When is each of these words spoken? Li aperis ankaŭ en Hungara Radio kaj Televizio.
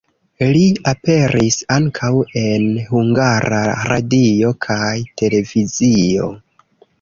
Li 0.51 0.61
aperis 0.91 1.57
ankaŭ 1.75 2.09
en 2.43 2.65
Hungara 2.87 3.59
Radio 3.91 4.51
kaj 4.67 4.81
Televizio. 5.25 6.33